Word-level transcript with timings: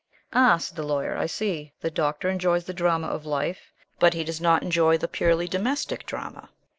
"Ah," 0.33 0.57
said 0.57 0.75
the 0.77 0.81
Lawyer, 0.81 1.15
"I 1.15 1.27
see. 1.27 1.73
The 1.81 1.91
Doctor 1.91 2.27
enjoys 2.27 2.63
the 2.63 2.73
drama 2.73 3.05
of 3.05 3.23
life, 3.23 3.71
but 3.99 4.15
he 4.15 4.23
does 4.23 4.41
not 4.41 4.63
enjoy 4.63 4.97
the 4.97 5.07
purely 5.07 5.47
domestic 5.47 6.07
drama." 6.07 6.49